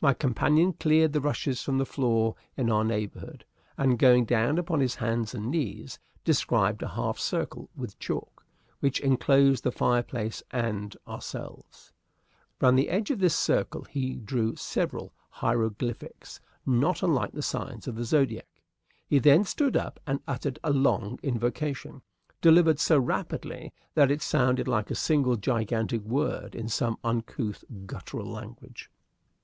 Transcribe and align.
My 0.00 0.12
companion 0.12 0.72
cleared 0.72 1.12
the 1.12 1.20
rushes 1.20 1.62
from 1.62 1.78
the 1.78 1.86
floor 1.86 2.34
in 2.56 2.68
our 2.68 2.82
neighborhood, 2.82 3.44
and 3.76 3.96
going 3.96 4.24
down 4.24 4.58
upon 4.58 4.80
his 4.80 4.96
hands 4.96 5.36
and 5.36 5.52
knees, 5.52 6.00
described 6.24 6.82
a 6.82 6.88
half 6.88 7.16
circle 7.20 7.70
with 7.76 7.96
chalk, 8.00 8.44
which 8.80 8.98
inclosed 8.98 9.62
the 9.62 9.70
fireplace 9.70 10.42
and 10.50 10.96
ourselves. 11.06 11.92
Round 12.60 12.76
the 12.76 12.88
edge 12.88 13.12
of 13.12 13.20
this 13.20 13.34
half 13.34 13.38
circle 13.58 13.84
he 13.84 14.16
drew 14.16 14.56
several 14.56 15.12
hieroglyphics, 15.34 16.40
not 16.66 17.00
unlike 17.04 17.30
the 17.30 17.40
signs 17.40 17.86
of 17.86 17.94
the 17.94 18.04
zodiac. 18.04 18.64
He 19.06 19.20
then 19.20 19.44
stood 19.44 19.76
up 19.76 20.00
and 20.08 20.18
uttered 20.26 20.58
a 20.64 20.72
long 20.72 21.20
invocation, 21.22 22.02
delivered 22.40 22.80
so 22.80 22.98
rapidly 22.98 23.72
that 23.94 24.10
it 24.10 24.22
sounded 24.22 24.66
like 24.66 24.90
a 24.90 24.96
single 24.96 25.36
gigantic 25.36 26.02
word 26.02 26.56
in 26.56 26.68
some 26.68 26.96
uncouth 27.04 27.62
guttural 27.86 28.26
language. 28.26 28.90